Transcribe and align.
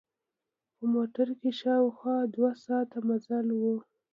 په 0.75 0.83
موټر 0.93 1.27
کې 1.39 1.49
شاوخوا 1.59 2.17
دوه 2.35 2.51
ساعته 2.65 2.99
مزل 3.07 3.47
و. 3.59 3.61